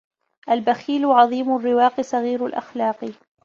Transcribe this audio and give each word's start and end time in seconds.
البخيل 0.49 1.05
عظيم 1.05 1.55
الرواق 1.55 2.01
صغير 2.01 2.45
الأخلاق 2.45 3.11